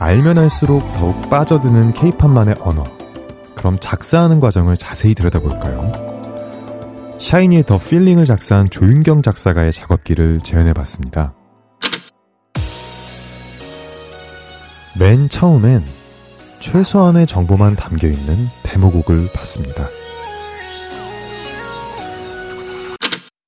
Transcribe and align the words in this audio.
알면 0.00 0.38
알수록 0.38 0.92
더욱 0.92 1.28
빠져드는 1.28 1.92
케이팝만의 1.92 2.54
언어. 2.60 2.84
그럼 3.56 3.78
작사하는 3.80 4.38
과정을 4.38 4.76
자세히 4.76 5.12
들여다볼까요? 5.12 5.90
샤이니의 7.18 7.64
The 7.64 7.78
Feeling을 7.78 8.24
작사한 8.24 8.70
조윤경 8.70 9.22
작사가의 9.22 9.72
작업기를 9.72 10.38
재현해봤습니다. 10.38 11.34
맨 15.00 15.28
처음엔 15.28 15.82
최소한의 16.60 17.26
정보만 17.26 17.74
담겨있는 17.74 18.36
데모곡을 18.62 19.30
봤습니다. 19.34 19.84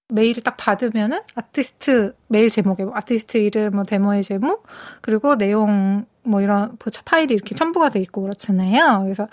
메일을 0.08 0.42
딱 0.42 0.56
받으면은 0.56 1.20
아티스트 1.36 2.14
메일 2.26 2.50
제목에 2.50 2.82
뭐 2.82 2.92
아티스트 2.96 3.38
이름, 3.38 3.70
뭐 3.70 3.84
데모의 3.84 4.24
제목, 4.24 4.66
그리고 5.00 5.36
내용 5.36 6.06
뭐 6.22 6.40
이런 6.40 6.76
파일이 7.04 7.34
이렇게 7.34 7.54
첨부가 7.54 7.88
돼 7.90 8.00
있고 8.00 8.22
그렇잖아요. 8.22 9.02
그래서 9.04 9.28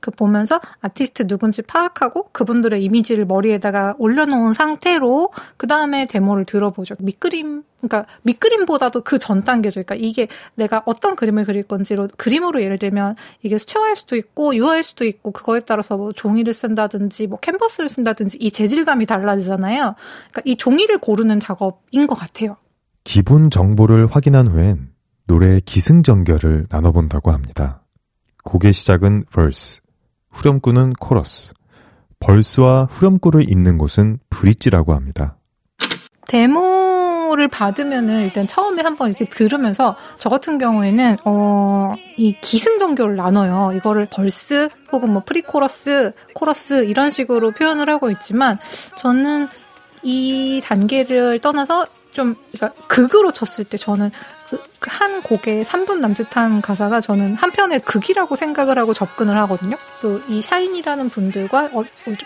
그 0.00 0.10
보면서 0.10 0.60
아티스트 0.80 1.26
누군지 1.26 1.62
파악하고 1.62 2.30
그분들의 2.32 2.82
이미지를 2.82 3.24
머리에다가 3.26 3.94
올려놓은 3.98 4.52
상태로 4.52 5.32
그 5.56 5.66
다음에 5.66 6.06
데모를 6.06 6.44
들어보죠. 6.44 6.94
밑그림, 7.00 7.64
그러니까 7.80 8.06
밑그림보다도 8.22 9.02
그 9.02 9.18
전 9.18 9.44
단계죠. 9.44 9.82
그러니까 9.82 9.94
이게 9.96 10.28
내가 10.54 10.82
어떤 10.86 11.16
그림을 11.16 11.44
그릴 11.44 11.64
건지로 11.64 12.08
그림으로 12.16 12.62
예를 12.62 12.78
들면 12.78 13.16
이게 13.42 13.58
수채화일 13.58 13.96
수도 13.96 14.16
있고 14.16 14.54
유화일 14.54 14.82
수도 14.82 15.04
있고 15.04 15.32
그거에 15.32 15.60
따라서 15.60 15.96
뭐 15.96 16.12
종이를 16.12 16.54
쓴다든지 16.54 17.26
뭐 17.26 17.38
캔버스를 17.38 17.88
쓴다든지 17.88 18.38
이 18.40 18.50
재질감이 18.50 19.06
달라지잖아요. 19.06 19.94
그러니까 20.30 20.42
이 20.44 20.56
종이를 20.56 20.98
고르는 20.98 21.40
작업인 21.40 22.06
것 22.06 22.14
같아요. 22.14 22.56
기본 23.04 23.50
정보를 23.50 24.06
확인한 24.06 24.46
후엔 24.46 24.90
노래의 25.28 25.60
기승전결을 25.60 26.66
나눠본다고 26.70 27.30
합니다. 27.30 27.82
곡의 28.44 28.72
시작은 28.72 29.26
verse, 29.32 29.80
후렴구는 30.30 30.94
chorus, 31.00 31.52
verse와 32.18 32.88
후렴구를 32.90 33.48
잇는 33.48 33.78
곳은 33.78 34.18
브릿지라고 34.30 34.94
합니다. 34.94 35.36
데모를 36.26 37.48
받으면은 37.48 38.22
일단 38.22 38.46
처음에 38.46 38.82
한번 38.82 39.08
이렇게 39.08 39.26
들으면서 39.26 39.96
저 40.18 40.30
같은 40.30 40.58
경우에는 40.58 41.16
어, 41.26 41.94
이 42.16 42.34
기승전결을 42.40 43.16
나눠요. 43.16 43.76
이거를 43.76 44.08
verse 44.10 44.68
혹은 44.90 45.12
뭐 45.12 45.22
pre-chorus, 45.24 46.12
코러스 46.34 46.84
이런 46.84 47.10
식으로 47.10 47.52
표현을 47.52 47.88
하고 47.90 48.10
있지만 48.10 48.58
저는 48.96 49.46
이 50.02 50.62
단계를 50.64 51.40
떠나서 51.40 51.86
좀 52.12 52.34
그러니까 52.52 52.82
극으로 52.88 53.30
쳤을 53.30 53.64
때 53.64 53.76
저는 53.76 54.10
그 54.10 54.37
한 54.80 55.22
곡의 55.22 55.64
3분 55.64 55.98
남짓한 55.98 56.62
가사가 56.62 57.00
저는 57.00 57.34
한편의 57.34 57.80
극이라고 57.80 58.36
생각을 58.36 58.78
하고 58.78 58.94
접근을 58.94 59.36
하거든요. 59.36 59.76
또 60.00 60.20
이 60.28 60.40
샤인이라는 60.40 61.10
분들과 61.10 61.70
어, 61.72 61.84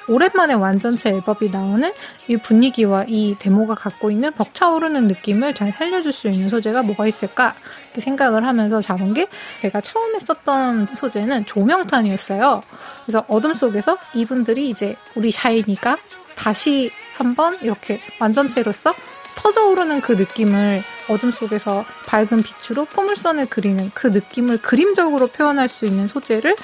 오랜만에 0.09 0.55
완전체 0.55 1.11
앨범이 1.11 1.51
나오는 1.51 1.91
이 2.29 2.37
분위기와 2.37 3.05
이 3.09 3.37
데모가 3.39 3.75
갖고 3.75 4.11
있는 4.11 4.33
벅차오르는 4.33 5.09
느낌을 5.09 5.55
잘 5.55 5.73
살려줄 5.73 6.13
수 6.13 6.29
있는 6.29 6.49
소재가 6.49 6.83
뭐가 6.83 7.07
있을까 7.07 7.55
이렇게 7.87 8.01
생각을 8.01 8.47
하면서 8.47 8.81
잡은 8.81 9.15
게 9.15 9.27
제가 9.61 9.81
처음에 9.81 10.19
썼던 10.19 10.95
소재는 10.97 11.47
조명탄이었어요. 11.47 12.63
그래서 13.05 13.25
어둠 13.29 13.55
속에서 13.55 13.99
이분들이 14.15 14.69
이제 14.69 14.97
우리 15.15 15.31
샤이니가 15.31 15.99
다시 16.35 16.91
한번 17.17 17.59
이렇게 17.63 18.01
완전체로서 18.19 18.95
터져오르는 19.35 20.01
그 20.01 20.13
느낌을 20.13 20.83
어둠 21.09 21.31
속에서 21.31 21.85
밝은 22.07 22.43
빛으로 22.43 22.85
포물선을 22.87 23.47
그리는 23.47 23.91
그 23.95 24.09
느낌을 24.09 24.63
그림적으로 24.63 25.29
표현할 25.29 25.69
수 25.69 25.87
있는 25.87 26.09
소재를 26.09 26.57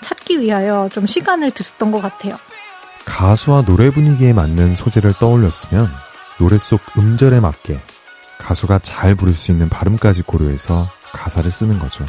찾기 0.00 0.40
위하여 0.40 0.88
좀 0.92 1.06
시간을 1.06 1.50
들였던 1.52 1.90
것 1.90 2.00
같아요. 2.00 2.38
가수와 3.04 3.62
노래 3.62 3.90
분위기에 3.90 4.32
맞는 4.32 4.74
소재를 4.74 5.14
떠올렸으면 5.14 5.90
노래 6.38 6.58
속 6.58 6.80
음절에 6.98 7.40
맞게 7.40 7.80
가수가 8.38 8.80
잘 8.80 9.14
부를 9.14 9.32
수 9.32 9.52
있는 9.52 9.68
발음까지 9.68 10.22
고려해서 10.22 10.90
가사를 11.12 11.50
쓰는 11.50 11.78
거죠. 11.78 12.04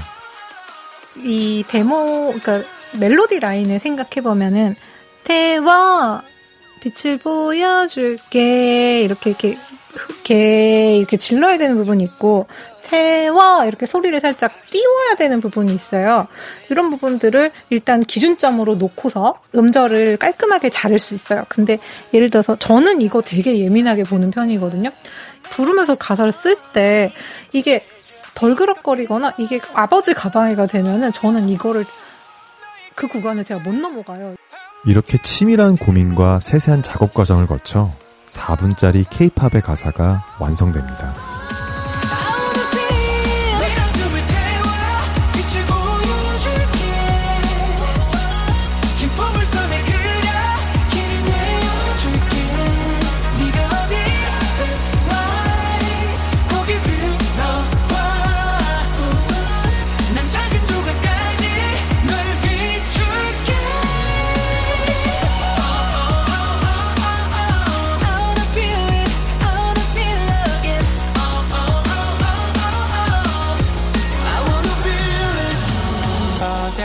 이 1.15 1.63
데모, 1.67 2.33
그러니까 2.35 2.67
멜로디 2.93 3.39
라인을 3.39 3.79
생각해 3.79 4.21
보면은 4.21 4.75
태워 5.23 6.21
빛을 6.81 7.17
보여줄게 7.17 9.01
이렇게 9.03 9.29
이렇게 9.31 9.57
이렇게 10.09 10.97
이렇게 10.97 11.17
질러야 11.17 11.57
되는 11.57 11.75
부분이 11.75 12.03
있고 12.03 12.47
태워 12.83 13.65
이렇게 13.65 13.85
소리를 13.85 14.17
살짝 14.19 14.53
띄워야 14.69 15.15
되는 15.17 15.39
부분이 15.39 15.73
있어요. 15.73 16.27
이런 16.69 16.89
부분들을 16.89 17.51
일단 17.69 17.99
기준점으로 17.99 18.75
놓고서 18.75 19.39
음절을 19.55 20.17
깔끔하게 20.17 20.69
자를 20.69 20.97
수 20.97 21.13
있어요. 21.13 21.43
근데 21.49 21.79
예를 22.13 22.29
들어서 22.29 22.55
저는 22.55 23.01
이거 23.01 23.21
되게 23.21 23.59
예민하게 23.59 24.03
보는 24.05 24.31
편이거든요. 24.31 24.89
부르면서 25.49 25.95
가사를 25.95 26.31
쓸 26.31 26.55
때 26.73 27.11
이게 27.51 27.85
덜그럭거리거나 28.35 29.33
이게 29.37 29.59
아버지 29.73 30.13
가방이가 30.13 30.67
되면은 30.67 31.11
저는 31.11 31.49
이거를 31.49 31.85
그 32.95 33.07
구간을 33.07 33.43
제가 33.43 33.59
못 33.61 33.75
넘어가요. 33.75 34.35
이렇게 34.85 35.17
치밀한 35.17 35.77
고민과 35.77 36.39
세세한 36.39 36.83
작업 36.83 37.13
과정을 37.13 37.47
거쳐 37.47 37.91
4분짜리 38.27 39.05
케이팝의 39.09 39.61
가사가 39.61 40.23
완성됩니다. 40.39 41.36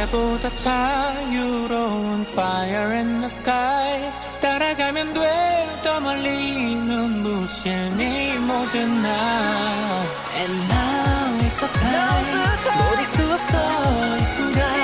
때보다 0.02 0.48
자유로운 0.54 2.22
Fire 2.22 2.92
in 2.94 3.20
the 3.20 3.26
sky. 3.26 4.12
따라가면 4.40 5.14
돼더 5.14 6.00
멀리 6.00 6.74
눈부실 6.74 7.96
네 7.96 8.36
모든 8.38 9.02
날. 9.02 9.12
And 10.38 10.72
now 10.72 11.44
is 11.44 11.60
the 11.60 11.72
time. 11.72 12.42
모를 12.78 13.04
수 13.04 13.32
없어 13.32 14.16
이 14.16 14.24
순간. 14.24 14.81